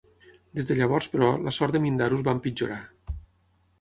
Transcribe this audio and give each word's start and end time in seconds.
Des 0.59 0.69
de 0.69 0.77
llavors, 0.79 1.09
però, 1.15 1.29
la 1.49 1.53
sort 1.57 1.77
de 1.77 1.81
Mindarus 1.85 2.25
va 2.29 2.37
empitjorar. 2.39 2.81